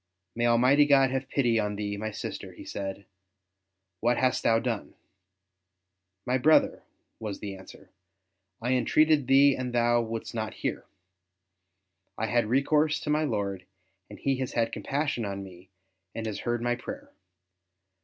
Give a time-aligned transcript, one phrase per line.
[0.35, 3.05] ''May Almighty God have pity on thee, my sister," he said;
[4.01, 4.95] ''what hast thou done V''
[6.25, 6.81] My brother,"
[7.19, 7.91] was the answer,''
[8.63, 10.85] I entreated thee and thou wouldst not hear;
[12.17, 13.67] I had recourse to my Lord,
[14.09, 15.69] and He has had compassion on me
[16.15, 17.11] and has heard my prayer.